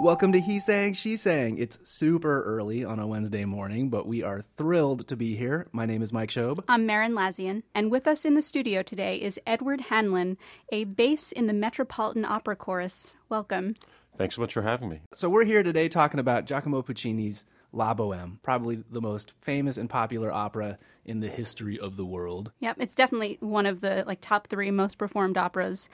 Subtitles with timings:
[0.00, 1.58] Welcome to He Sang, She Sang.
[1.58, 5.66] It's super early on a Wednesday morning, but we are thrilled to be here.
[5.72, 6.64] My name is Mike Schob.
[6.68, 10.38] I'm Merrin Lazyan, and with us in the studio today is Edward Hanlon,
[10.72, 13.16] a bass in the Metropolitan Opera Chorus.
[13.28, 13.76] Welcome.
[14.16, 15.02] Thanks so much for having me.
[15.12, 19.90] So we're here today talking about Giacomo Puccini's La Boheme, probably the most famous and
[19.90, 22.52] popular opera in the history of the world.
[22.60, 25.90] Yep, it's definitely one of the like top 3 most performed operas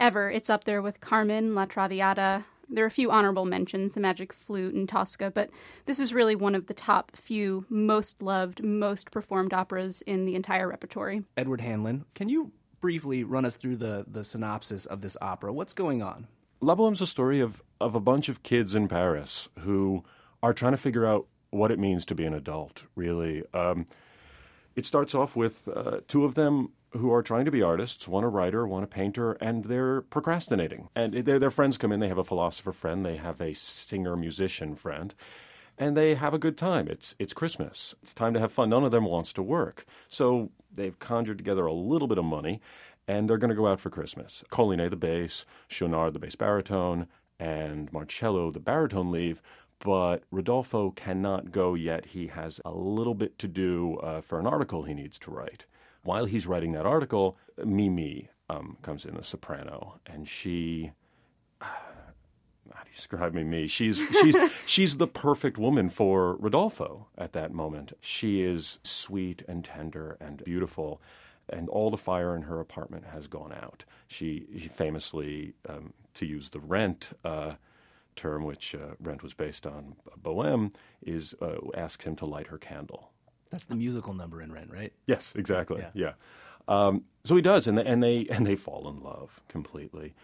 [0.00, 0.30] ever.
[0.30, 4.32] It's up there with Carmen, La Traviata, there are a few honorable mentions, The Magic
[4.32, 5.50] Flute and Tosca, but
[5.86, 10.34] this is really one of the top few most loved, most performed operas in the
[10.34, 11.22] entire repertory.
[11.36, 15.52] Edward Hanlon, can you briefly run us through the, the synopsis of this opera?
[15.52, 16.26] What's going on?
[16.60, 20.04] La Boheme's a story of, of a bunch of kids in Paris who
[20.42, 23.42] are trying to figure out what it means to be an adult, really.
[23.52, 23.86] Um,
[24.74, 28.24] it starts off with uh, two of them who are trying to be artists, one
[28.24, 30.88] a writer, one a painter, and they're procrastinating.
[30.94, 34.16] And their, their friends come in, they have a philosopher friend, they have a singer
[34.16, 35.14] musician friend,
[35.78, 36.88] and they have a good time.
[36.88, 37.94] It's, it's Christmas.
[38.02, 38.68] It's time to have fun.
[38.70, 39.86] None of them wants to work.
[40.08, 42.60] So they've conjured together a little bit of money,
[43.08, 44.44] and they're going to go out for Christmas.
[44.50, 47.08] Colline, the bass, Schaunard, the bass baritone,
[47.40, 49.42] and Marcello, the baritone leave,
[49.80, 52.06] but Rodolfo cannot go yet.
[52.06, 55.66] He has a little bit to do uh, for an article he needs to write
[56.02, 60.92] while he's writing that article, Mimi um, comes in, a soprano, and she.
[61.60, 63.66] How do you describe Mimi?
[63.66, 64.36] She's she's
[64.66, 67.92] she's the perfect woman for Rodolfo at that moment.
[68.00, 71.00] She is sweet and tender and beautiful,
[71.48, 73.84] and all the fire in her apartment has gone out.
[74.08, 77.54] She, she famously, um, to use the rent uh,
[78.16, 80.72] term, which uh, Rent was based on, Bohème,
[81.02, 83.11] is uh, asks him to light her candle.
[83.52, 84.92] That's the musical number in Rent, right?
[85.06, 85.82] Yes, exactly.
[85.82, 85.90] Yeah.
[85.94, 86.12] yeah.
[86.66, 90.14] Um, so he does, and they, and they and they fall in love completely,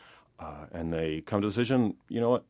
[0.41, 1.95] uh, and they come to the decision.
[2.09, 2.45] You know what?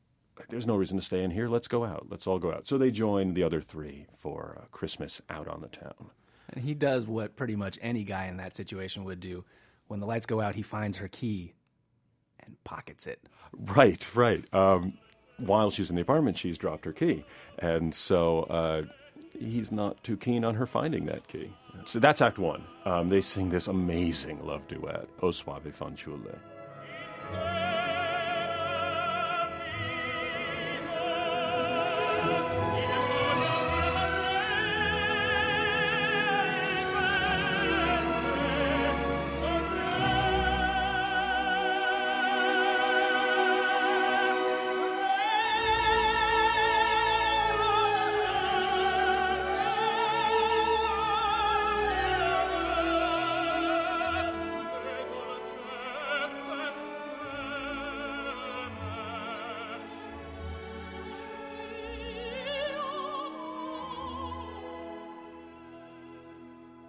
[0.48, 1.48] There's no reason to stay in here.
[1.48, 2.06] Let's go out.
[2.08, 2.66] Let's all go out.
[2.66, 6.10] So they join the other three for uh, Christmas out on the town.
[6.50, 9.44] And he does what pretty much any guy in that situation would do.
[9.88, 11.54] When the lights go out, he finds her key
[12.40, 13.20] and pockets it.
[13.52, 14.44] Right, right.
[14.54, 14.92] Um,
[15.38, 17.24] while she's in the apartment, she's dropped her key,
[17.58, 18.82] and so uh,
[19.38, 21.52] he's not too keen on her finding that key.
[21.84, 22.64] So that's Act One.
[22.84, 26.38] Um, they sing this amazing love duet, O Soave Fanciulla.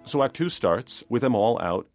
[0.09, 1.87] So Act Two starts with them all out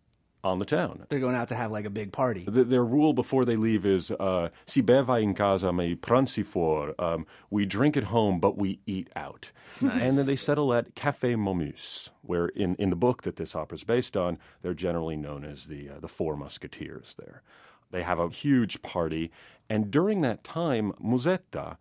[0.44, 1.06] on the town.
[1.08, 2.44] They're going out to have like a big party.
[2.46, 6.94] The, their rule before they leave is uh, si beva in casa ma pranzi fuor.
[7.02, 9.50] Um, we drink at home, but we eat out.
[9.80, 10.02] Nice.
[10.02, 13.76] And then they settle at Café Momus, where in, in the book that this opera
[13.76, 17.42] is based on, they're generally known as the, uh, the Four Musketeers there.
[17.90, 19.30] They have a huge party.
[19.70, 21.78] And during that time, Musetta,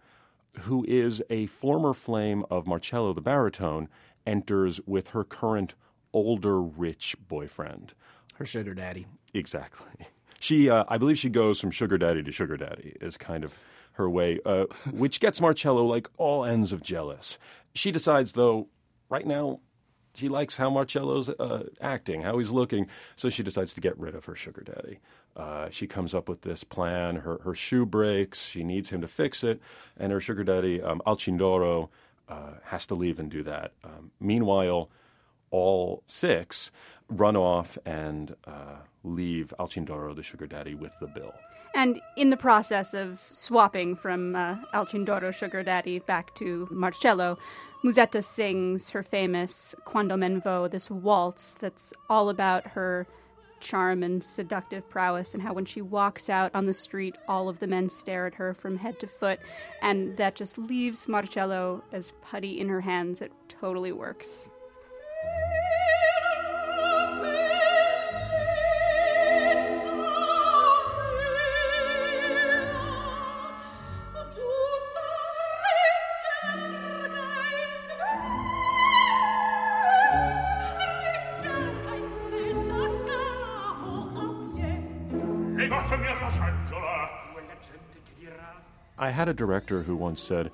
[0.62, 3.90] who is a former flame of Marcello the baritone,
[4.26, 5.76] enters with her current
[6.14, 7.94] older rich boyfriend.
[8.36, 9.08] Her sugar daddy.
[9.34, 10.08] Exactly.
[10.40, 13.56] She, uh, I believe, she goes from sugar daddy to sugar daddy is kind of
[13.94, 17.38] her way, uh, which gets Marcello like all ends of jealous.
[17.74, 18.68] She decides, though,
[19.10, 19.60] right now
[20.16, 24.16] she likes how Marcello's uh, acting, how he's looking, so she decides to get rid
[24.16, 25.00] of her sugar daddy.
[25.36, 27.16] Uh, she comes up with this plan.
[27.18, 28.46] Her her shoe breaks.
[28.46, 29.60] She needs him to fix it,
[29.98, 31.90] and her sugar daddy um, Alcindoro
[32.30, 33.72] uh, has to leave and do that.
[33.84, 34.90] Um, meanwhile,
[35.54, 36.72] all six
[37.10, 41.34] run off and uh, leave Alcindoro, the sugar daddy, with the bill.
[41.76, 47.38] And in the process of swapping from uh, Alcindoro sugar daddy back to Marcello,
[47.84, 53.08] Musetta sings her famous Quando men vo, this waltz that's all about her
[53.60, 57.60] charm and seductive prowess, and how when she walks out on the street, all of
[57.60, 59.40] the men stare at her from head to foot,
[59.82, 63.22] and that just leaves Marcello as putty in her hands.
[63.22, 64.48] It totally works.
[89.04, 90.50] I had a director who once said,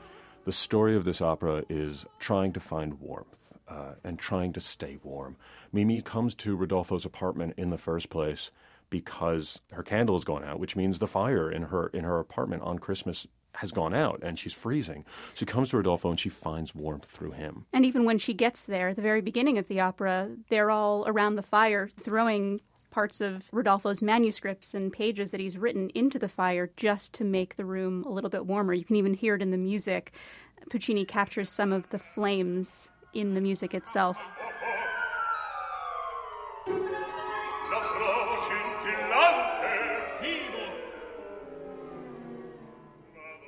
[0.46, 3.39] The story of this opera is trying to find warmth
[3.70, 5.36] uh, and trying to stay warm.
[5.72, 8.52] Mimi comes to Rodolfo's apartment in the first place
[8.90, 12.64] because her candle has gone out, which means the fire in her in her apartment
[12.64, 15.06] on Christmas has gone out and she's freezing.
[15.34, 17.66] She comes to Rodolfo and she finds warmth through him.
[17.74, 21.04] And even when she gets there, at the very beginning of the opera, they're all
[21.08, 22.62] around the fire throwing
[22.92, 27.56] parts of Rodolfo's manuscripts and pages that he's written into the fire just to make
[27.56, 28.74] the room a little bit warmer.
[28.74, 30.14] You can even hear it in the music.
[30.70, 34.18] Puccini captures some of the flames in the music itself.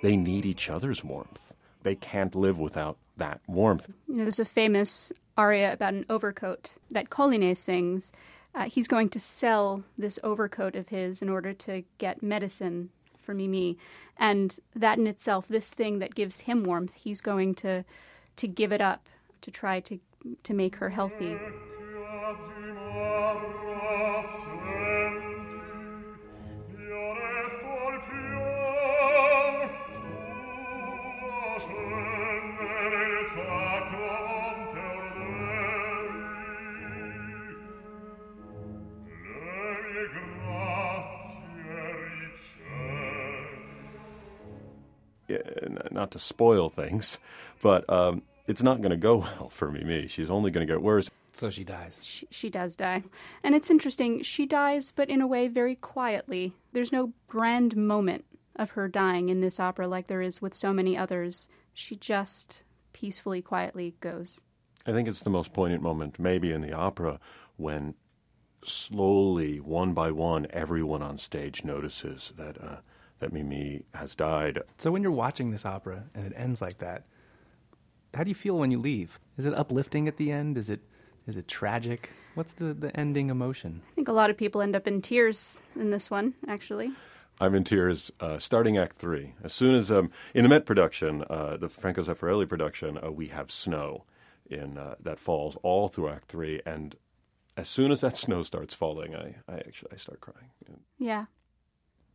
[0.04, 1.54] They need each other's warmth.
[1.84, 3.88] They can't live without that warmth.
[4.08, 8.12] You know, there's a famous aria about an overcoat that Colline sings
[8.54, 13.34] uh, he's going to sell this overcoat of his in order to get medicine for
[13.34, 13.78] Mimi.
[14.18, 17.86] And that in itself, this thing that gives him warmth, he's going to
[18.38, 19.10] to give it up
[19.42, 20.00] to try to
[20.44, 21.38] to make her healthy.
[46.02, 47.20] not to spoil things,
[47.62, 50.08] but um, it's not going to go well for Mimi.
[50.08, 51.10] She's only going to get worse.
[51.34, 52.00] So she dies.
[52.02, 53.04] She, she does die.
[53.44, 54.22] And it's interesting.
[54.24, 56.54] She dies, but in a way very quietly.
[56.74, 58.26] There's no grand moment
[58.58, 61.48] of her dying in this opera like there is with so many others.
[61.74, 64.44] She just peacefully, quietly goes.
[64.86, 67.20] I think it's the most poignant moment, maybe in the opera,
[67.56, 67.94] when
[68.64, 72.78] slowly, one by one, everyone on stage notices that uh,
[73.20, 74.62] that Mimi has died.
[74.78, 77.06] So when you're watching this opera and it ends like that,
[78.14, 79.20] how do you feel when you leave?
[79.38, 80.58] Is it uplifting at the end?
[80.58, 80.82] Is it
[81.28, 82.10] is it tragic?
[82.34, 83.82] What's the, the ending emotion?
[83.92, 86.92] I think a lot of people end up in tears in this one, actually.
[87.40, 89.34] I'm in tears uh, starting Act Three.
[89.44, 93.28] As soon as um, in the Met production, uh, the Franco Zeffirelli production, uh, we
[93.28, 94.06] have snow
[94.50, 96.96] in uh, that falls all through Act Three, and
[97.58, 100.52] as soon as that snow starts falling, I, I actually I start crying.
[100.98, 101.26] Yeah,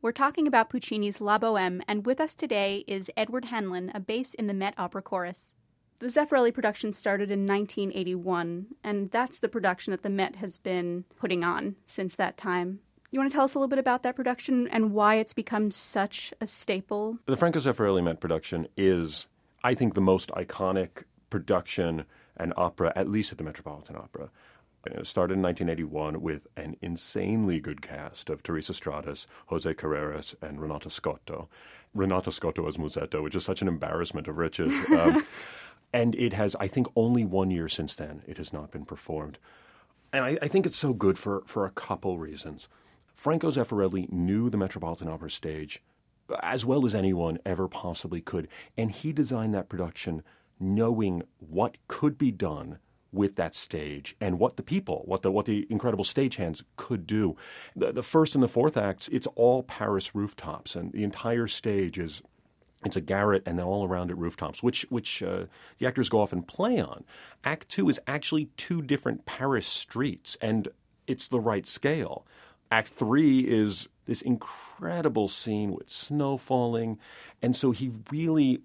[0.00, 4.34] we're talking about Puccini's La Boheme, and with us today is Edward Hanlon, a bass
[4.34, 5.52] in the Met Opera Chorus.
[5.98, 11.04] The Zeffirelli production started in 1981, and that's the production that the Met has been
[11.16, 12.80] putting on since that time.
[13.10, 15.70] You want to tell us a little bit about that production and why it's become
[15.70, 17.18] such a staple?
[17.24, 19.26] The Franco Zeffirelli Met production is,
[19.64, 22.04] I think, the most iconic production
[22.36, 24.30] and opera, at least at the Metropolitan Opera.
[24.84, 30.60] It started in 1981 with an insanely good cast of Teresa Stratas, Jose Carreras, and
[30.60, 31.48] Renata Scotto.
[31.94, 34.72] Renata Scotto as Musetta, which is such an embarrassment of riches.
[34.96, 35.26] Um,
[35.96, 39.38] and it has, I think, only one year since then it has not been performed.
[40.12, 42.68] And I, I think it's so good for, for a couple reasons.
[43.14, 45.82] Franco Zeffirelli knew the Metropolitan Opera stage
[46.42, 48.48] as well as anyone ever possibly could.
[48.76, 50.22] And he designed that production
[50.60, 52.78] knowing what could be done
[53.10, 57.36] with that stage and what the people, what the what the incredible stagehands could do.
[57.74, 61.98] The, the first and the fourth acts, it's all Paris rooftops, and the entire stage
[61.98, 62.20] is
[62.84, 65.46] it's a garret and then all around it rooftops, which which uh,
[65.78, 67.04] the actors go off and play on.
[67.44, 70.68] Act two is actually two different Paris streets, and
[71.06, 72.26] it's the right scale.
[72.70, 76.98] Act three is this incredible scene with snow falling,
[77.42, 78.62] and so he really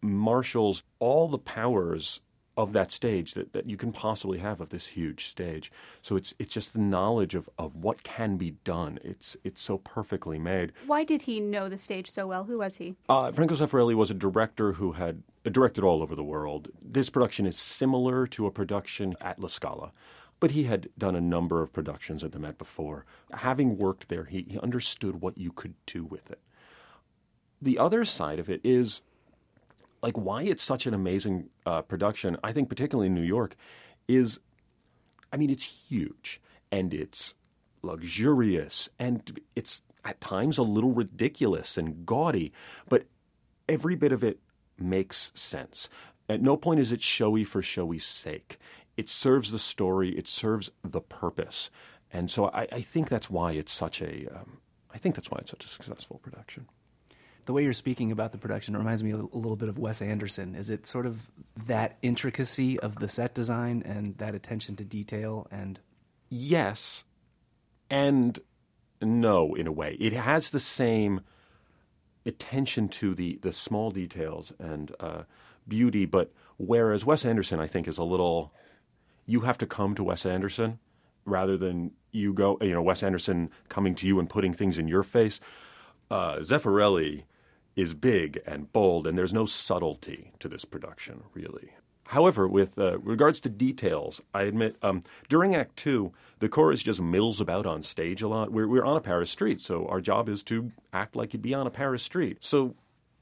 [0.00, 2.20] marshals all the powers
[2.56, 5.72] of that stage that, that you can possibly have of this huge stage.
[6.02, 8.98] So it's it's just the knowledge of, of what can be done.
[9.02, 10.72] It's it's so perfectly made.
[10.86, 12.44] Why did he know the stage so well?
[12.44, 12.94] Who was he?
[13.08, 16.68] Uh, Franco Zeffirelli was a director who had directed all over the world.
[16.80, 19.92] This production is similar to a production at La Scala.
[20.38, 23.06] But he had done a number of productions at the Met before.
[23.32, 26.40] Having worked there, he, he understood what you could do with it.
[27.60, 29.02] The other side of it is
[30.02, 32.36] like why it's such an amazing uh, production.
[32.42, 33.54] I think particularly in New York
[34.08, 34.40] is,
[35.32, 36.40] I mean, it's huge
[36.70, 37.34] and it's
[37.82, 42.52] luxurious and it's at times a little ridiculous and gaudy,
[42.88, 43.06] but
[43.68, 44.40] every bit of it
[44.78, 45.88] makes sense.
[46.28, 48.58] At no point is it showy for showy's sake.
[48.96, 50.10] It serves the story.
[50.10, 51.70] It serves the purpose,
[52.12, 54.26] and so I, I think that's why it's such a.
[54.26, 54.58] Um,
[54.92, 56.66] I think that's why it's such a successful production
[57.46, 60.54] the way you're speaking about the production reminds me a little bit of Wes Anderson.
[60.54, 61.20] Is it sort of
[61.66, 65.80] that intricacy of the set design and that attention to detail and
[66.28, 67.04] yes
[67.90, 68.38] and
[69.00, 69.96] no in a way.
[70.00, 71.20] It has the same
[72.24, 75.22] attention to the the small details and uh,
[75.66, 76.06] beauty.
[76.06, 78.52] But whereas Wes Anderson, I think, is a little
[79.26, 80.78] you have to come to Wes Anderson
[81.24, 84.88] rather than you go, you know, Wes Anderson coming to you and putting things in
[84.88, 85.40] your face.
[86.10, 87.24] Uh, Zeffirelli
[87.76, 91.70] is big and bold, and there's no subtlety to this production, really.
[92.06, 97.00] However, with uh, regards to details, I admit um, during Act Two, the chorus just
[97.00, 98.52] mills about on stage a lot.
[98.52, 101.54] We're, we're on a Paris street, so our job is to act like you'd be
[101.54, 102.38] on a Paris street.
[102.40, 102.74] So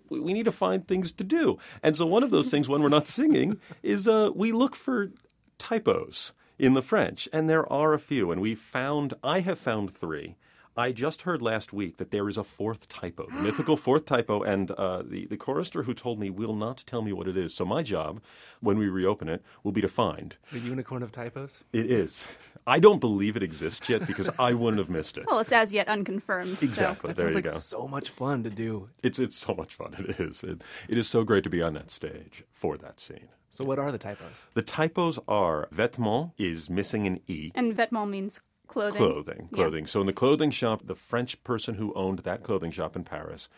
[0.09, 1.59] we, need to find things to do.
[1.83, 5.13] And so one of those things when we're not singing is uh, we look for
[5.59, 8.33] typos in the French, and there are a few.
[8.33, 10.37] And we found, I have found three.
[10.77, 14.43] I just heard last week that there is a fourth typo, the mythical fourth typo,
[14.43, 17.53] and uh, the, the chorister who told me will not tell me what it is.
[17.53, 18.21] So my job,
[18.61, 20.37] when we reopen it, will be to find.
[20.53, 21.61] The unicorn of typos?
[21.73, 22.29] It is.
[22.67, 25.27] I don't believe it exists yet because I wouldn't have missed it.
[25.27, 26.59] Well, it's as yet unconfirmed.
[26.59, 27.09] so- Exactly.
[27.09, 27.59] That there sounds you like go.
[27.61, 28.89] so much fun to do.
[29.03, 29.95] It's it's so much fun.
[29.99, 30.45] It is.
[30.45, 33.29] It, it is so great to be on that stage for that scene.
[33.53, 34.45] So, what are the typos?
[34.55, 37.51] The typos are vêtement is missing an e.
[37.57, 38.99] And vêtement means clothing.
[38.99, 39.85] Clothing, Yeah.
[39.87, 43.49] So in the clothing shop, the French person who owned that clothing shop in Paris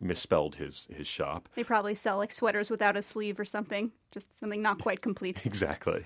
[0.00, 1.48] misspelled his his shop.
[1.54, 5.44] They probably sell like sweaters without a sleeve or something, just something not quite complete.
[5.46, 6.04] Exactly.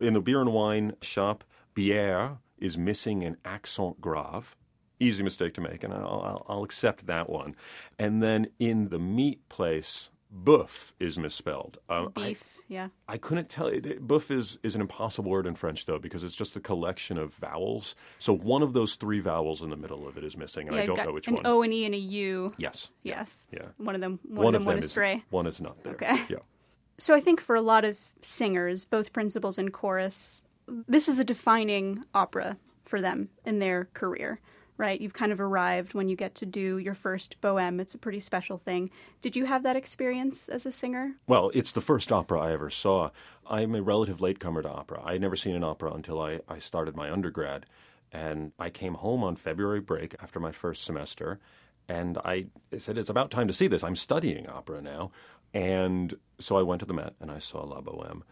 [0.00, 1.44] In the beer and wine shop,
[1.74, 4.56] bière is missing an accent grave.
[5.00, 7.56] Easy mistake to make, and I'll, I'll, I'll accept that one.
[7.98, 11.78] And then in the meat place, boeuf is misspelled.
[11.88, 12.88] Um, I- Beef, yeah.
[13.08, 13.66] I couldn't tell.
[13.66, 17.18] It, boeuf is, is an impossible word in French, though, because it's just a collection
[17.18, 17.94] of vowels.
[18.18, 20.82] So one of those three vowels in the middle of it is missing, and yeah
[20.82, 21.46] I don't know which an one.
[21.46, 22.52] O and E and a U.
[22.58, 22.90] yes.
[23.02, 23.48] Yes.
[23.52, 23.66] Yeah.
[23.76, 24.20] One of them.
[24.24, 25.22] One, of them went is astray.
[25.30, 25.94] one is not there.
[25.94, 26.22] Okay.
[26.28, 26.38] Yeah.
[26.98, 31.24] So I think for a lot of singers, both principals and chorus, this is a
[31.24, 34.40] defining opera for them in their career,
[34.82, 35.00] right?
[35.00, 37.80] You've kind of arrived when you get to do your first bohème.
[37.80, 38.90] It's a pretty special thing.
[39.20, 41.14] Did you have that experience as a singer?
[41.28, 43.10] Well, it's the first opera I ever saw.
[43.48, 45.00] I'm a relative latecomer to opera.
[45.04, 47.64] I had never seen an opera until I, I started my undergrad.
[48.10, 51.38] And I came home on February break after my first semester.
[51.88, 52.46] And I
[52.76, 53.84] said, it's about time to see this.
[53.84, 55.12] I'm studying opera now.
[55.54, 58.24] And so I went to the Met and I saw La Boheme.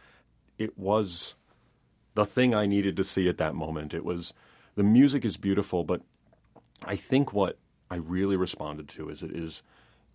[0.59, 1.37] It was
[2.15, 3.95] the thing I needed to see at that moment.
[3.95, 4.35] It was
[4.75, 6.03] the music is beautiful, but
[6.85, 7.59] I think what
[7.91, 9.63] I really responded to is it is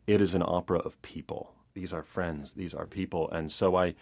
[0.08, 1.54] it is an opera of people.
[1.74, 2.54] These are friends.
[2.54, 3.96] These are people, and so I.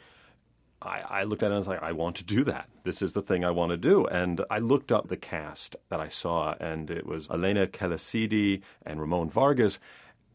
[0.85, 2.67] I, I looked at it and I was like, I want to do that.
[2.83, 4.05] This is the thing I want to do.
[4.05, 8.99] And I looked up the cast that I saw, and it was Elena Calasidi and
[8.99, 9.79] Ramon Vargas.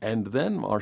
[0.01, 0.81] And then our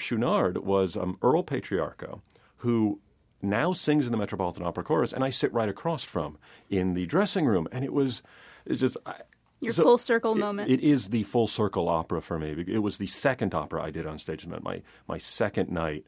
[0.61, 2.21] was um, Earle Patriarco,
[2.59, 3.00] who
[3.43, 6.38] now sings in the Metropolitan Opera Chorus, and I sit right across from
[6.71, 7.67] in the dressing room.
[7.73, 8.23] And it was,
[8.67, 8.97] it's just.
[9.05, 9.15] I,
[9.61, 10.71] Your so full circle it- moment.
[10.71, 12.65] It is the full circle opera for me.
[12.69, 14.47] It was the second opera I did on stage.
[14.47, 16.05] My my second night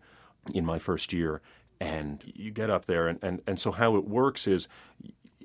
[0.54, 1.40] in my first year,
[1.80, 4.68] and you get up there, and, and, and so how it works is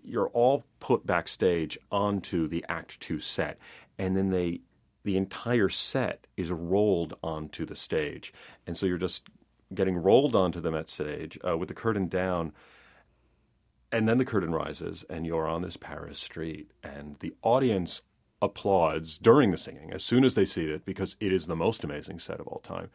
[0.03, 3.57] you're all put backstage onto the Act Two set,
[3.97, 4.61] and then they
[5.03, 8.33] the entire set is rolled onto the stage,
[8.67, 9.27] and so you're just
[9.73, 12.53] getting rolled onto the Met stage uh, with the curtain down
[13.93, 18.01] and then the curtain rises and you're on this Paris street and the audience
[18.41, 21.83] applauds during the singing as soon as they see it because it is the most
[21.83, 22.89] amazing set of all time.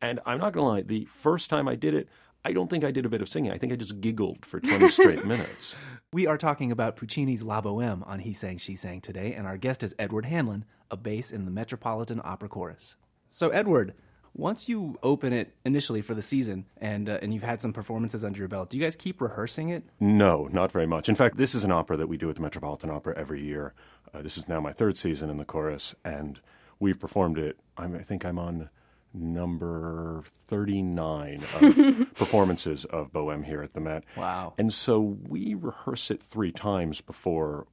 [0.00, 2.08] And I'm not going to lie, the first time I did it,
[2.44, 3.50] I don't think I did a bit of singing.
[3.50, 5.74] I think I just giggled for 20 straight minutes.
[6.12, 9.56] We are talking about Puccini's La Boheme on He Sang, She Sang today, and our
[9.56, 12.96] guest is Edward Hanlon, a bass in the Metropolitan Opera Chorus.
[13.28, 13.94] So, Edward,
[14.34, 18.24] once you open it initially for the season and uh, and you've had some performances
[18.24, 19.84] under your belt, do you guys keep rehearsing it?
[20.00, 21.08] No, not very much.
[21.08, 23.74] In fact, this is an opera that we do at the Metropolitan Opera every year.
[24.12, 26.40] Uh, this is now my third season in the chorus, and
[26.80, 27.58] we've performed it.
[27.76, 28.68] I'm, I think I'm on
[29.12, 34.04] number 39 of performances of Bohème here at the Met.
[34.16, 34.54] Wow.
[34.58, 37.66] And so we rehearse it three times before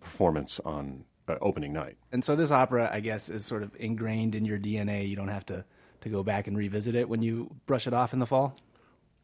[0.00, 1.96] performance on uh, opening night.
[2.12, 5.08] And so this opera, I guess, is sort of ingrained in your DNA.
[5.08, 5.64] You don't have to
[6.00, 8.56] to go back and revisit it when you brush it off in the fall.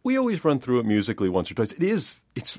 [0.03, 1.73] We always run through it musically once or twice.
[1.73, 2.59] It is, it's,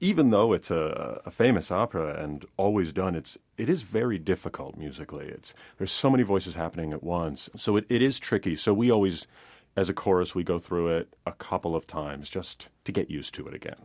[0.00, 4.76] even though it's a, a famous opera and always done, it's, it is very difficult
[4.76, 5.26] musically.
[5.26, 7.50] It's, there's so many voices happening at once.
[7.56, 8.54] So it, it is tricky.
[8.56, 9.26] So we always,
[9.74, 13.34] as a chorus, we go through it a couple of times just to get used
[13.34, 13.78] to it again.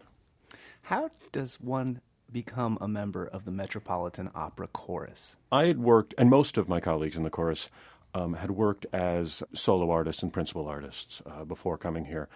[0.83, 2.01] How does one
[2.31, 5.37] become a member of the Metropolitan Opera Chorus?
[5.51, 7.69] I had worked, and most of my colleagues in the chorus
[8.13, 12.29] um, had worked as solo artists and principal artists uh, before coming here.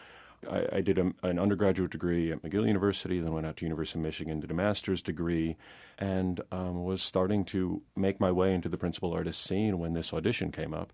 [0.50, 4.00] I, I did a, an undergraduate degree at McGill University, then went out to University
[4.00, 5.55] of Michigan, did a master's degree,
[5.98, 10.13] and um, was starting to make my way into the principal artist scene when this
[10.13, 10.94] audition came up.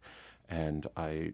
[0.50, 1.34] And I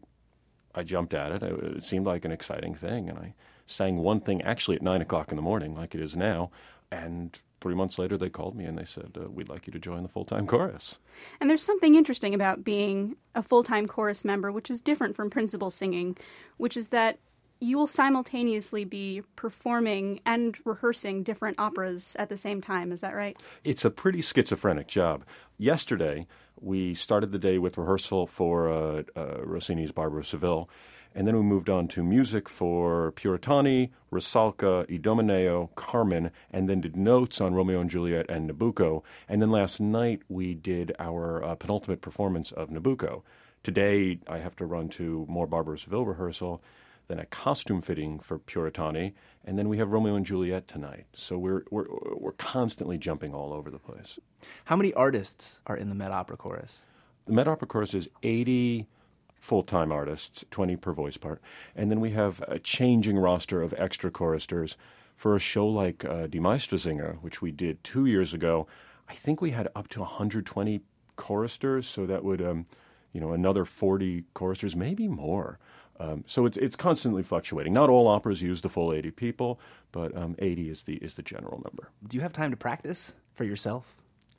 [0.76, 1.44] I jumped at it.
[1.44, 3.34] It seemed like an exciting thing, and I
[3.66, 6.52] sang one thing actually at nine o'clock in the morning, like it is now.
[6.92, 9.80] And three months later, they called me and they said, uh, "We'd like you to
[9.80, 11.00] join the full time chorus."
[11.42, 15.30] And there's something interesting about being a full time chorus member, which is different from
[15.30, 16.16] principal singing,
[16.56, 17.20] which is that
[17.60, 22.94] you will simultaneously be performing and rehearsing different operas at the same time.
[22.94, 23.38] Is that right?
[23.66, 25.26] It's a pretty schizophrenic job.
[25.58, 26.26] Yesterday,
[26.62, 30.70] we started the day with rehearsal for uh, uh, Rossini's Barber of Seville,
[31.16, 36.96] and then we moved on to music for Puritani, Rusalka, Idomeneo, Carmen, and then did
[36.96, 39.04] notes on Romeo and Juliet and Nabucco.
[39.28, 43.24] And then last night we did our uh, penultimate performance of Nabucco.
[43.64, 45.48] Today I have to run to more
[45.78, 46.62] Seville rehearsal
[47.08, 49.14] then a costume fitting for Puritani,
[49.46, 51.06] and then we have Romeo and Juliet tonight.
[51.14, 51.86] So we're we're
[52.16, 54.20] we're constantly jumping all over the place.
[54.66, 56.84] How many artists are in the Met Opera Chorus?
[57.26, 58.10] The Met Opera Chorus is
[59.38, 61.42] eighty full-time artists, twenty per voice part,
[61.76, 64.78] and then we have a changing roster of extra choristers.
[65.16, 68.68] For a show like uh, Die Meistersinger, which we did two years ago,
[69.10, 70.82] I think we had up to 120
[71.16, 72.68] choristers, so that would, um,
[73.14, 75.58] you know, another 40 choristers, maybe more.
[76.00, 77.74] Um, so it's it's constantly fluctuating.
[77.74, 79.60] Not all operas use the full 80 people,
[79.92, 81.90] but um, 80 is the is the general number.
[82.08, 83.97] Do you have time to practice for yourself?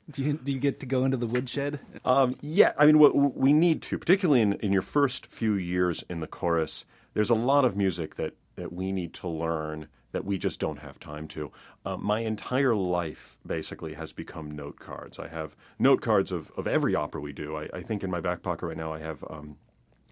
[0.11, 1.79] Do you, do you get to go into the woodshed?
[2.03, 2.97] Um, yeah, I mean,
[3.35, 7.35] we need to, particularly in, in your first few years in the chorus, there's a
[7.35, 11.27] lot of music that, that we need to learn that we just don't have time
[11.27, 11.51] to.
[11.85, 15.19] Uh, my entire life basically has become note cards.
[15.19, 17.55] I have note cards of, of every opera we do.
[17.55, 19.57] I, I think in my back pocket right now I have um,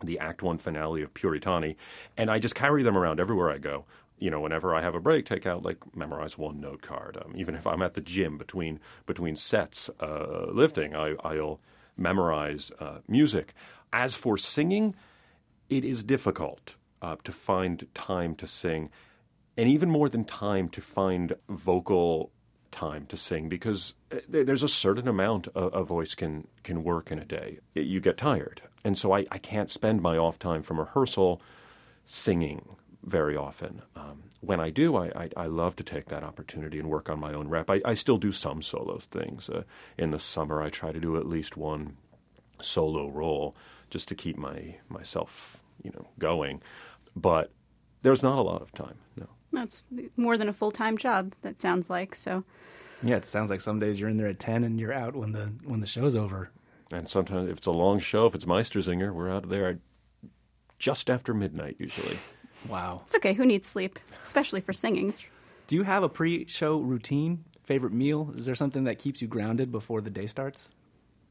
[0.04, 1.76] the Act One finale of Puritani,
[2.16, 3.86] and I just carry them around everywhere I go.
[4.20, 7.18] You know, whenever I have a break, take out like memorize one note card.
[7.24, 11.60] Um, even if I'm at the gym between between sets uh, lifting, I, will
[11.96, 13.54] memorize uh, music.
[13.94, 14.94] As for singing,
[15.70, 18.90] it is difficult uh, to find time to sing,
[19.56, 22.32] and even more than time to find vocal
[22.72, 27.12] time to sing because uh, there's a certain amount a, a voice can can work
[27.12, 27.60] in a day.
[27.74, 31.42] You get tired, and so I, I can't spend my off time from rehearsal
[32.06, 32.68] singing
[33.04, 33.82] very often.
[33.96, 37.20] Um, when I do, I, I, I, love to take that opportunity and work on
[37.20, 37.70] my own rep.
[37.70, 39.50] I, I still do some solo things.
[39.50, 39.64] Uh,
[39.98, 41.98] in the summer, I try to do at least one
[42.62, 43.56] solo role
[43.90, 46.62] just to keep my myself you know going.
[47.16, 47.52] But
[48.02, 48.96] there's not a lot of time.
[49.16, 49.28] No.
[49.52, 49.84] That's
[50.16, 51.34] more than a full time job.
[51.42, 52.44] That sounds like so.
[53.04, 55.32] Yeah, it sounds like some days you're in there at ten and you're out when
[55.32, 56.52] the when the show's over.
[56.92, 59.80] And sometimes if it's a long show, if it's Meistersinger, we're out of there
[60.80, 62.18] just after midnight usually.
[62.68, 63.02] Wow.
[63.06, 63.34] It's okay.
[63.34, 65.14] Who needs sleep, especially for singing?
[65.68, 67.44] Do you have a pre-show routine?
[67.64, 68.34] Favorite meal?
[68.36, 70.70] Is there something that keeps you grounded before the day starts?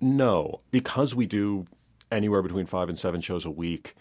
[0.01, 1.67] No, because we do
[2.13, 3.95] anywhere between five and seven shows a week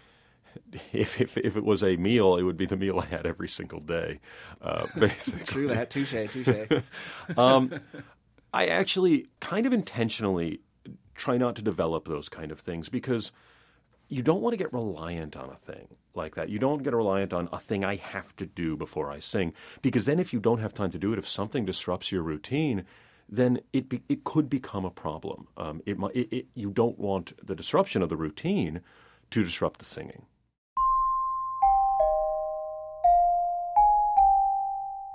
[0.93, 3.47] if, if, if it was a meal, it would be the meal I had every
[3.47, 4.19] single day,
[4.61, 5.45] uh, basically.
[5.45, 5.89] True that.
[5.89, 6.81] Touche, touche.
[7.37, 7.69] um,
[8.53, 10.61] I actually kind of intentionally
[11.15, 13.31] try not to develop those kind of things because
[14.09, 16.49] you don't want to get reliant on a thing like that.
[16.49, 20.05] You don't get reliant on a thing I have to do before I sing because
[20.05, 22.85] then if you don't have time to do it, if something disrupts your routine,
[23.27, 25.47] then it be, it could become a problem.
[25.57, 28.81] Um, it, it, it, you don't want the disruption of the routine
[29.31, 30.25] to disrupt the singing.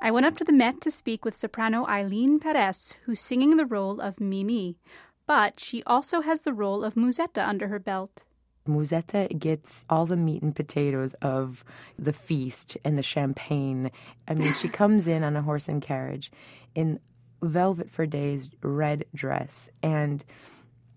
[0.02, 3.66] I went up to the Met to speak with soprano Ailyn Pérez, who's singing the
[3.66, 4.78] role of Mimi,
[5.26, 8.24] but she also has the role of Musetta under her belt.
[8.70, 11.64] Musetta gets all the meat and potatoes of
[11.98, 13.90] the feast and the champagne.
[14.28, 16.30] I mean, she comes in on a horse and carriage
[16.74, 17.00] in
[17.42, 20.24] velvet for days red dress and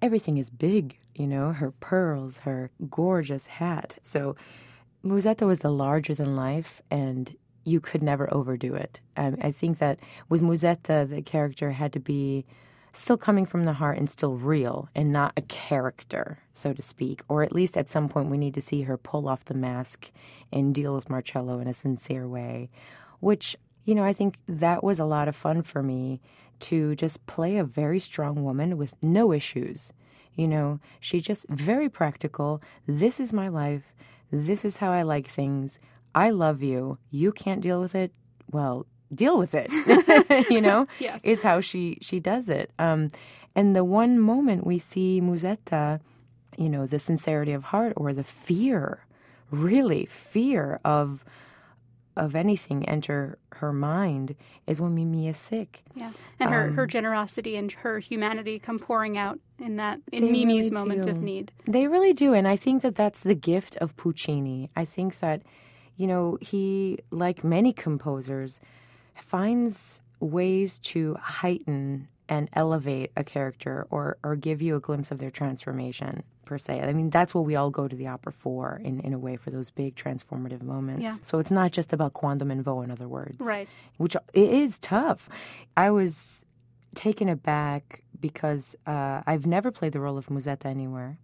[0.02, 3.98] everything is big, you know, her pearls, her gorgeous hat.
[4.02, 4.36] So
[5.06, 9.00] Musetta was the larger than life and you could never overdo it.
[9.16, 12.46] Um, I think that with Musetta, the character had to be
[12.94, 17.22] still coming from the heart and still real and not a character, so to speak.
[17.28, 20.12] Or at least at some point, we need to see her pull off the mask
[20.52, 22.70] and deal with Marcello in a sincere way,
[23.20, 26.22] which, you know, I think that was a lot of fun for me
[26.62, 29.92] to just play a very strong woman with no issues.
[30.36, 32.62] You know, she just very practical.
[32.88, 33.94] This is my life.
[34.32, 35.80] This is how I like things.
[36.16, 36.98] I love you.
[37.12, 38.14] You can't deal with it.
[38.52, 39.70] Well, deal with it.
[40.50, 41.20] you know, yes.
[41.24, 42.72] is how she she does it.
[42.80, 43.10] Um,
[43.56, 46.00] and the one moment we see Musetta,
[46.58, 49.06] you know, the sincerity of heart or the fear,
[49.52, 51.24] really fear of
[52.16, 54.36] of anything enter her mind
[54.68, 55.84] is when Mimi is sick.
[55.96, 60.32] Yeah, and her, Um, her generosity and her humanity come pouring out in that in
[60.32, 61.52] Mimi's really moment of need.
[61.66, 64.70] They really do, and I think that that's the gift of Puccini.
[64.76, 65.42] I think that,
[65.98, 68.62] you know, he, like many composers,
[69.16, 75.20] finds ways to heighten and elevate a character or or give you a glimpse of
[75.20, 76.82] their transformation per se.
[76.82, 79.36] I mean, that's what we all go to the opera for, in in a way,
[79.36, 81.04] for those big transformative moments.
[81.04, 81.18] Yeah.
[81.22, 83.68] So it's not just about quando men vo, in other words, Right.
[83.98, 85.30] Which it is tough.
[85.78, 86.46] I was
[86.96, 91.18] taken aback because uh, I've never played the role of Musetta anywhere.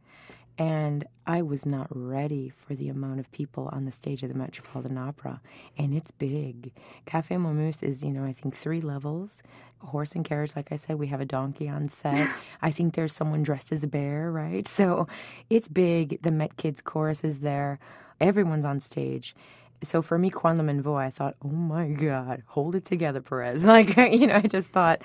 [0.60, 4.36] And I was not ready for the amount of people on the stage of the
[4.38, 5.41] Metropolitan Opera.
[5.78, 6.74] And it's big.
[7.08, 9.43] Cafe Momus is, you know, I think three levels.
[9.80, 12.30] Horse and carriage, like I said, we have a donkey on set.
[12.63, 14.69] I think there's someone dressed as a bear, right?
[14.78, 15.08] So
[15.50, 16.22] it's big.
[16.24, 17.80] The Met Kids chorus is there.
[18.22, 19.36] Everyone's on stage.
[19.84, 23.63] So for me, Quando Men Vo, I thought, oh my God, hold it together, Pérez.
[23.65, 25.04] Like, you know, I just thought,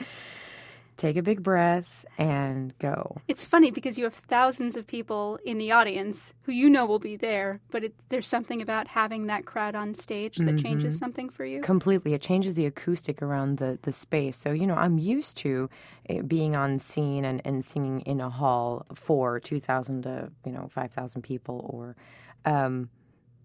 [0.96, 3.16] take a big breath and go.
[3.26, 6.98] It's funny because you have thousands of people in the audience who you know will
[6.98, 10.56] be there, but it, there's something about having that crowd on stage that Mm-hmm.
[10.56, 11.60] changes something for you.
[11.62, 15.68] completely it changes the acoustic around the, the space so you know i'm used to
[16.08, 20.68] eh, being on scene and, and singing in a hall for 2000 to you know
[20.68, 21.96] 5000 people or
[22.44, 22.88] um,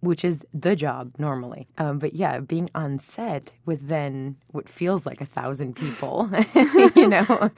[0.02, 5.06] which is the job normally um, but yeah being on set with then what feels
[5.06, 6.30] like a thousand people
[6.96, 7.50] you know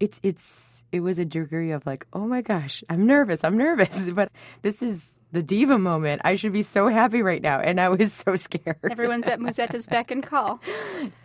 [0.00, 4.10] it's it's it was a degree of like oh my gosh i'm nervous i'm nervous
[4.12, 4.30] but
[4.62, 8.12] this is the diva moment i should be so happy right now and i was
[8.12, 10.60] so scared Everyone's at Musetta's beck and call.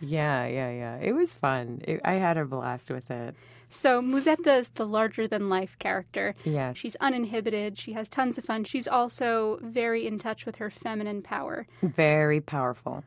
[0.00, 0.96] yeah, yeah, yeah.
[1.00, 1.80] It was fun.
[1.86, 3.34] It, I had a blast with it.
[3.72, 6.34] So Musetta is the larger than life character.
[6.44, 6.74] Yeah.
[6.74, 7.78] She's uninhibited.
[7.78, 8.64] She has tons of fun.
[8.64, 11.66] She's also very in touch with her feminine power.
[11.82, 13.02] Very powerful.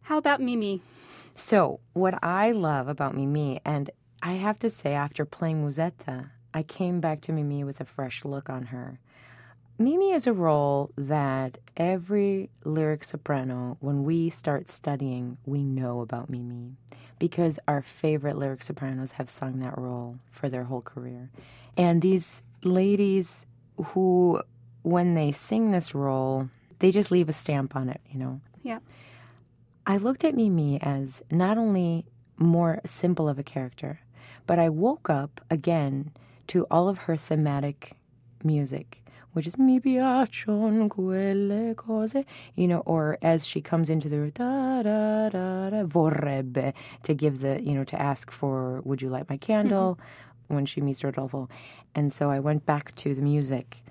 [0.00, 0.80] How about Mimi?
[1.34, 3.90] So, what I love about Mimi, and
[4.22, 8.24] I have to say, after playing Musetta, I came back to Mimi with a fresh
[8.24, 8.98] look on her.
[9.78, 16.30] Mimi is a role that every lyric soprano, when we start studying, we know about
[16.30, 16.78] Mimi
[17.18, 21.30] because our favorite lyric sopranos have sung that role for their whole career.
[21.76, 24.42] And these ladies who,
[24.82, 28.40] when they sing this role, they just leave a stamp on it, you know.
[28.62, 28.78] Yeah.
[29.86, 34.00] I looked at Mimi as not only more simple of a character,
[34.46, 36.12] but I woke up again
[36.48, 37.92] to all of her thematic
[38.44, 39.02] music,
[39.36, 44.82] which is mi piacciono quelle cose, you know, or as she comes into the da
[44.82, 46.72] da da da vorrebbe
[47.02, 49.98] to give the, you know, to ask for would you light my candle?
[50.00, 50.54] Mm-hmm.
[50.54, 51.50] When she meets Rodolfo,
[51.94, 53.82] and so I went back to the music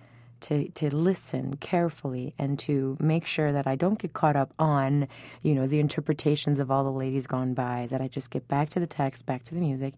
[0.41, 5.08] to to listen carefully and to make sure that I don't get caught up on,
[5.43, 8.69] you know, the interpretations of all the ladies gone by, that I just get back
[8.71, 9.93] to the text, back to the music,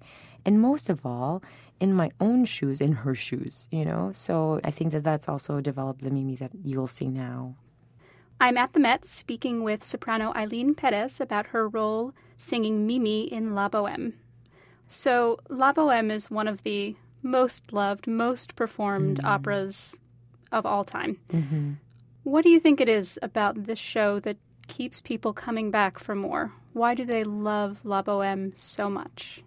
[0.45, 1.41] and most of all,
[1.79, 4.11] in my own shoes, in her shoes, you know?
[4.13, 7.55] So I think that that's also developed the Mimi that you'll see now.
[8.39, 13.55] I'm at the Met speaking with soprano Ailyn Pérez about her role singing Mimi in
[13.55, 14.13] La Boheme.
[14.87, 19.25] So, La Boheme is one of the most loved, most performed mm.
[19.25, 19.99] operas
[20.51, 21.17] of all time.
[21.29, 21.73] Mm-hmm.
[22.23, 24.37] What do you think it is about this show that
[24.67, 26.51] keeps people coming back for more?
[26.73, 29.43] Why do they love La Boheme so much?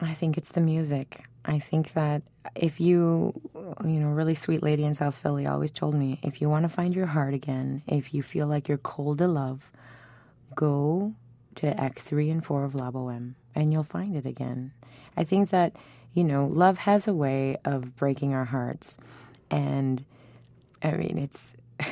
[0.00, 1.24] I think it's the music.
[1.46, 2.22] I think that
[2.54, 3.32] if you,
[3.84, 6.68] you know, really sweet lady in South Philly always told me, if you want to
[6.68, 9.70] find your heart again, if you feel like you're cold to love,
[10.54, 11.14] go
[11.54, 14.72] to Act Three and Four of La Boheme, and you'll find it again.
[15.16, 15.76] I think that
[16.16, 18.98] you know, love has a way of breaking our hearts,
[19.50, 20.04] and
[20.82, 21.54] I mean, it's.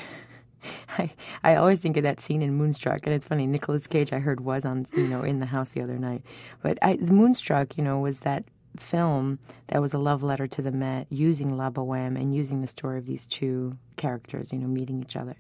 [0.97, 1.11] I,
[1.43, 3.47] I always think of that scene in Moonstruck, and it's funny.
[3.47, 6.23] Nicolas Cage, I heard, was on you know in the house the other night,
[6.63, 8.45] but I, Moonstruck, you know, was that
[8.77, 12.67] film that was a love letter to the Met, using La Boheme and using the
[12.67, 15.37] story of these two characters, you know, meeting each other.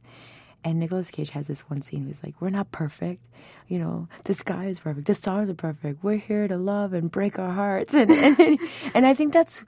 [0.62, 2.06] And Nicolas Cage has this one scene.
[2.06, 3.20] He's like, "We're not perfect,
[3.68, 4.08] you know.
[4.24, 5.06] The sky is perfect.
[5.06, 6.02] The stars are perfect.
[6.02, 8.58] We're here to love and break our hearts." And and,
[8.94, 9.64] and I think that's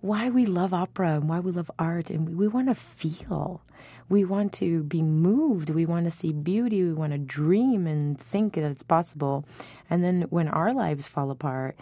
[0.00, 3.60] why we love opera and why we love art, and we, we want to feel.
[4.08, 5.70] We want to be moved.
[5.70, 6.82] We want to see beauty.
[6.82, 9.44] We want to dream and think that it's possible.
[9.88, 11.76] And then when our lives fall apart,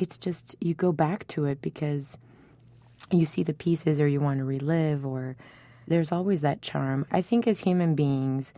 [0.00, 2.18] it's just you go back to it because
[3.10, 5.36] you see the pieces or you want to relive or
[5.86, 7.06] there's always that charm.
[7.10, 8.52] I think as human beings,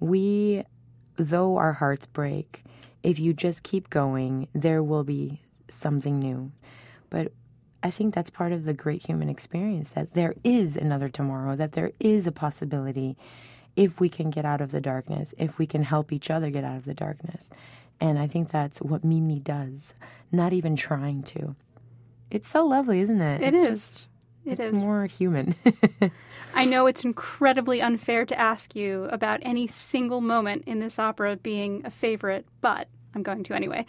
[0.00, 0.64] we,
[1.16, 2.64] though our hearts break,
[3.02, 6.50] if you just keep going, there will be something new.
[7.10, 7.32] But
[7.82, 11.72] I think that's part of the great human experience that there is another tomorrow, that
[11.72, 13.16] there is a possibility.
[13.76, 16.64] if we can get out of the darkness, if we can help each other get
[16.64, 17.50] out of the darkness.
[18.00, 19.94] And I think that's what Mimi does,
[20.32, 21.54] not even trying to.
[22.30, 23.42] It's so lovely, isn't it?
[23.42, 23.68] It it's is.
[23.68, 24.08] Just,
[24.44, 24.72] It it's is.
[24.72, 25.54] more human.
[26.54, 31.36] I know it's incredibly unfair to ask you about any single moment in this opera
[31.36, 33.86] being a favorite, but I'm going to anyway.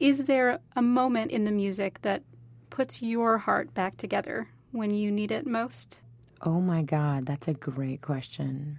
[0.00, 2.22] Is there a moment in the music that
[2.70, 5.98] puts your heart back together when you need it most?
[6.44, 8.78] oh my God, that's a great question.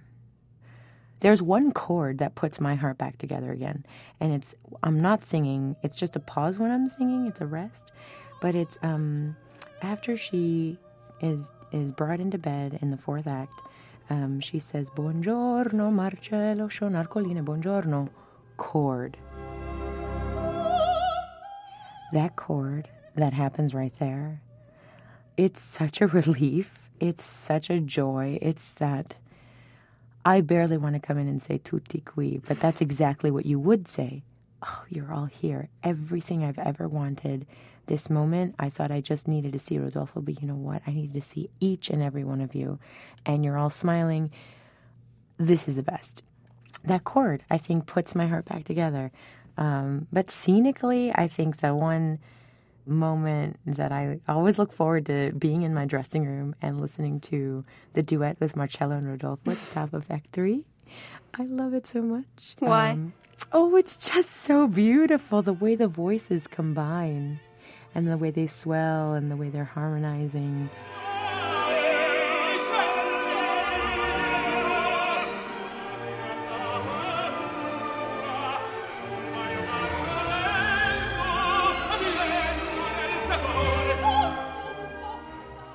[1.20, 3.86] There's one chord that puts my heart back together again.
[4.20, 7.92] And it's, I'm not singing, it's just a pause when I'm singing, it's a rest.
[8.40, 9.36] But it's um,
[9.80, 10.78] after she
[11.20, 13.60] is, is brought into bed in the fourth act,
[14.10, 18.10] um, she says, Buongiorno, Marcello, Schaunard, Colline, buongiorno,
[18.56, 19.16] chord.
[22.12, 24.42] That chord that happens right there,
[25.36, 26.90] it's such a relief.
[27.00, 28.38] It's such a joy.
[28.40, 29.16] It's that
[30.24, 33.58] I barely want to come in and say tutti qui, but that's exactly what you
[33.58, 34.22] would say.
[34.62, 35.68] Oh, you're all here.
[35.82, 37.46] Everything I've ever wanted.
[37.86, 40.80] This moment, I thought I just needed to see Rodolfo, but you know what?
[40.86, 42.78] I needed to see each and every one of you.
[43.26, 44.30] And you're all smiling.
[45.36, 46.22] This is the best.
[46.84, 49.12] That chord, I think, puts my heart back together.
[49.58, 52.18] Um, but scenically, I think the one
[52.86, 57.64] moment that I always look forward to being in my dressing room and listening to
[57.94, 60.64] the duet with Marcello and Rodolfo at the top of Act Three.
[61.34, 62.54] I love it so much.
[62.58, 62.90] Why?
[62.90, 63.12] Um,
[63.52, 67.40] oh, it's just so beautiful the way the voices combine
[67.94, 70.70] and the way they swell and the way they're harmonizing.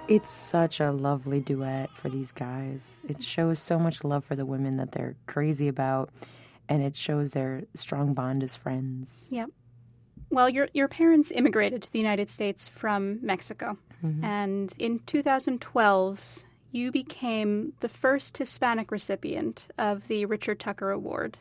[0.10, 3.04] It's such a lovely duet for these guys.
[3.08, 6.10] It shows so much love for the women that they're crazy about,
[6.68, 9.28] and it shows their strong bond as friends.
[9.30, 9.52] Yep.
[10.32, 14.24] Well, your your parents immigrated to the United States from Mexico, mm-hmm.
[14.24, 21.38] and in 2012, you became the first Hispanic recipient of the Richard Tucker Award.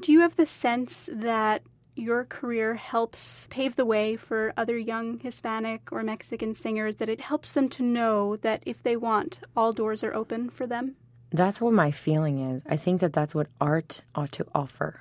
[0.00, 1.62] Do you have the sense that
[1.96, 6.96] your career helps pave the way for other young Hispanic or Mexican singers?
[6.96, 10.66] That it helps them to know that if they want, all doors are open for
[10.66, 10.96] them.
[11.30, 12.62] That's what my feeling is.
[12.68, 15.00] I think that that's what art ought to offer.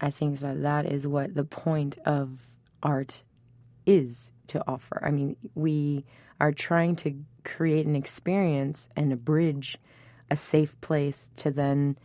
[0.00, 3.22] I think that that is what the point of art
[3.86, 5.00] is to offer.
[5.04, 6.04] I mean, we
[6.40, 9.78] are trying to create an experience and a bridge,
[10.30, 11.96] a safe place to then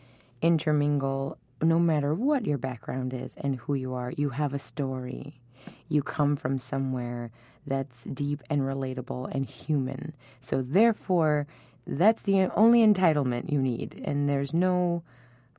[0.41, 4.11] intermingle no matter what your background is and who you are.
[4.15, 5.39] You have a story.
[5.87, 7.31] You come from somewhere
[7.65, 10.13] that's deep and relatable and human.
[10.41, 11.47] So, therefore,
[11.85, 14.01] that's the only entitlement you need.
[14.03, 15.03] And there's no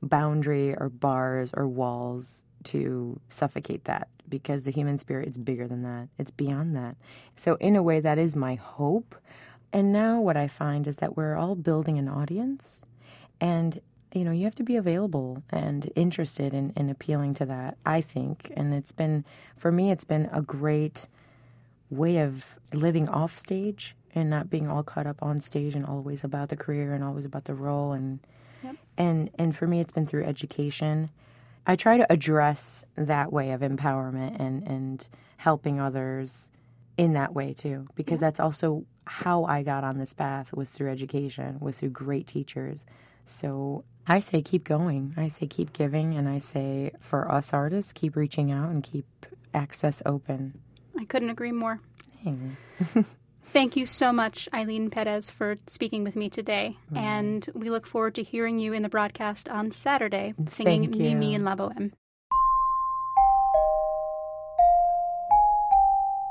[0.01, 5.83] boundary or bars or walls to suffocate that because the human spirit is bigger than
[5.83, 6.07] that.
[6.17, 6.95] It's beyond that.
[7.35, 9.15] So, in a way, that is my hope.
[9.73, 12.81] And now, what I find is that we're all building an audience,
[13.41, 13.81] and
[14.15, 18.01] you know, you have to be available and interested in, in appealing to that, I
[18.01, 18.51] think.
[18.55, 19.25] And it's been,
[19.57, 21.07] for me, it's been a great
[21.89, 26.23] way of living off stage and not being all caught up on stage and always
[26.23, 27.91] about the career and always about the role.
[27.91, 28.19] And
[28.97, 31.09] and and for me it's been through education.
[31.67, 36.49] I try to address that way of empowerment and and helping others
[36.97, 40.89] in that way too because that's also how i got on this path was through
[40.89, 42.85] education was through great teachers.
[43.25, 47.93] So i say keep going i say keep giving and i say for us artists
[47.93, 49.05] keep reaching out and keep
[49.53, 50.59] access open
[50.97, 51.79] I couldn't agree more.
[52.23, 52.57] Dang.
[53.47, 56.77] Thank you so much, Ailyn Pérez, for speaking with me today.
[56.95, 61.29] And we look forward to hearing you in the broadcast on Saturday, singing Thank Mimi
[61.29, 61.35] you.
[61.35, 61.91] and La Boheme.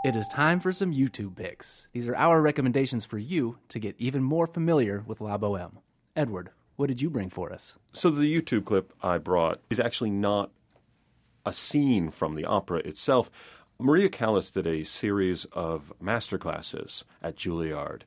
[0.05, 1.89] It is time for some YouTube picks.
[1.93, 5.79] These are our recommendations for you to get even more familiar with La Boheme.
[6.15, 7.77] Edward, what did you bring for us?
[7.93, 10.51] So the YouTube clip I brought is actually not
[11.47, 13.31] a scene from the opera itself.
[13.79, 18.03] Maria Callas did a series of masterclasses at Juilliard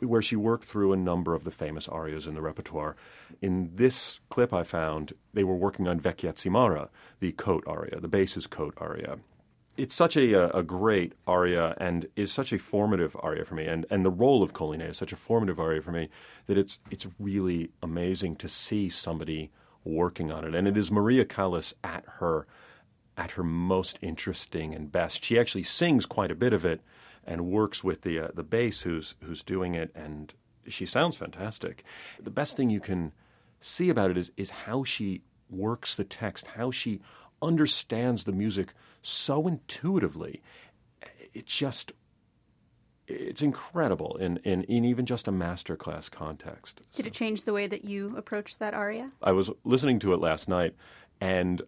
[0.00, 2.96] where she worked through a number of the famous arias in the repertoire.
[3.40, 6.88] In this clip I found, they were working on Vecchia zimarra,
[7.20, 9.18] the coat aria, the bass's coat aria.
[9.76, 13.86] It's such a, a great aria and is such a formative aria for me, and,
[13.88, 16.10] and the role of Colline is such a formative aria for me
[16.46, 19.50] that it's it's really amazing to see somebody
[19.84, 20.54] working on it.
[20.54, 22.46] And it is Maria Callas at her
[23.16, 25.24] at her most interesting and best.
[25.24, 26.80] She actually sings quite a bit of it
[27.24, 30.34] and works with the uh, the bass who's who's doing it, and
[30.68, 31.82] she sounds fantastic.
[32.22, 33.12] The best thing you can
[33.60, 37.00] see about it is is how she works the text, how she
[37.42, 40.42] understands the music so intuitively.
[41.34, 41.92] It just
[43.08, 46.82] it's incredible in, in, in even just a masterclass context.
[46.94, 49.10] Did it change the way that you approached that aria?
[49.22, 50.74] I was listening to it last night
[51.20, 51.60] and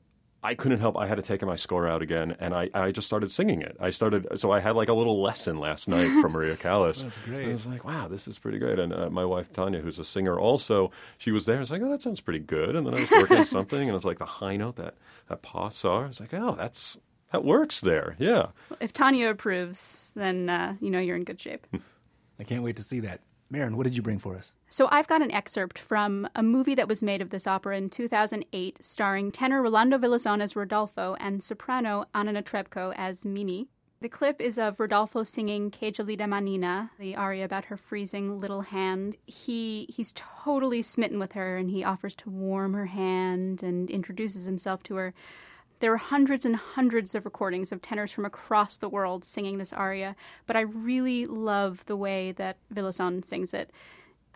[0.45, 0.97] I couldn't help.
[0.99, 3.77] I had to take my score out again, and I, I just started singing it.
[3.81, 7.03] I started, so I had like a little lesson last night from Maria Callas.
[7.03, 7.41] That's great.
[7.41, 8.79] And I was like, wow, this is pretty great.
[8.79, 11.57] And uh, my wife Tanya, who's a singer, also she was there.
[11.57, 12.77] I was like, oh, that sounds pretty good.
[12.77, 14.95] And then I was working on something, and it was like the high note that
[15.29, 16.03] that pa saw.
[16.03, 16.99] I was like, oh, that's
[17.33, 18.15] that works there.
[18.19, 18.49] Yeah.
[18.81, 21.67] If Tanya approves, then uh, you know you're in good shape.
[22.39, 23.21] I can't wait to see that.
[23.55, 24.53] Merrin, what did you bring for us?
[24.69, 27.89] So I've got an excerpt from a movie that was made of this opera in
[27.89, 33.69] 2008, starring tenor Rolando Villazón as Rodolfo and soprano Anna Netrebko as Mimi.
[34.01, 39.17] The clip is of Rodolfo singing gelida manina, the aria about her freezing little hand.
[39.25, 44.45] He he's totally smitten with her and he offers to warm her hand and introduces
[44.45, 45.15] himself to her.
[45.85, 49.71] There are hundreds and hundreds of recordings of tenors from across the world singing this
[49.71, 50.17] aria,
[50.47, 53.71] but I really love the way that Villazón sings it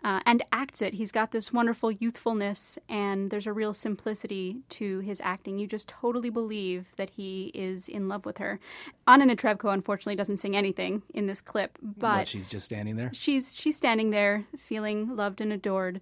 [0.03, 0.93] uh, and acts it.
[0.93, 5.57] He's got this wonderful youthfulness, and there's a real simplicity to his acting.
[5.57, 8.59] You just totally believe that he is in love with her.
[9.07, 13.09] Anna Netrebko, unfortunately, doesn't sing anything in this clip, but What, she's just standing there?
[13.11, 15.99] she's she's standing there feeling loved and adored.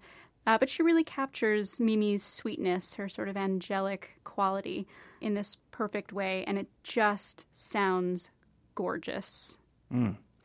[0.47, 4.87] Uh, but she really captures Mimi's sweetness, her sort of angelic quality,
[5.19, 8.29] in this perfect way, and it just sounds
[8.73, 9.57] gorgeous.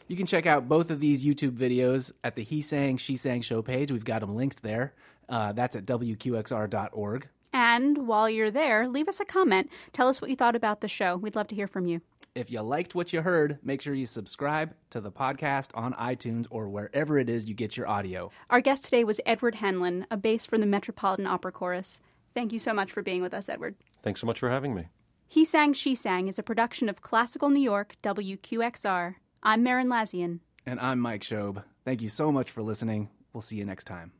[0.09, 3.43] You can check out both of these YouTube videos at the He Sang, She Sang
[3.43, 3.93] show page.
[3.93, 4.95] We've got them linked there.
[5.29, 7.29] Uh, that's at WQXR.org.
[7.53, 9.71] And while you're there, leave us a comment.
[9.93, 11.17] Tell us what you thought about the show.
[11.17, 12.01] We'd love to hear from you.
[12.35, 16.47] If you liked what you heard, make sure you subscribe to the podcast on iTunes
[16.49, 18.31] or wherever it is you get your audio.
[18.49, 22.01] Our guest today was Edward Hanlon, a bass from the Metropolitan Opera Chorus.
[22.35, 23.75] Thank you so much for being with us, Edward.
[24.03, 24.88] Thanks so much for having me.
[25.29, 29.16] He Sang, She Sang is a production of Classical New York, WQXR.
[29.42, 30.40] I'm Merrin Lazyan.
[30.64, 31.62] And I'm Mike Schob.
[31.85, 33.11] Thank you so much for listening.
[33.35, 34.12] We'll see you next time.